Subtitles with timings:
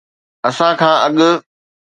[0.47, 1.15] اسان کان اڳ